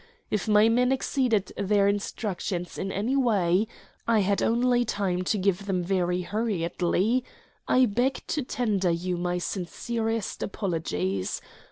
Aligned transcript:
If 0.31 0.47
my 0.47 0.67
men 0.67 0.91
exceeded 0.91 1.53
their 1.55 1.87
instructions 1.87 2.79
in 2.79 2.91
any 2.91 3.15
way 3.15 3.67
I 4.07 4.21
had 4.21 4.41
only 4.41 4.83
time 4.83 5.21
to 5.25 5.37
give 5.37 5.67
them 5.67 5.83
very 5.83 6.23
hurriedly 6.23 7.23
I 7.67 7.85
beg 7.85 8.23
to 8.29 8.41
tender 8.41 8.89
you 8.89 9.15
my 9.15 9.37
sincerest 9.37 10.41
apologies. 10.41 11.39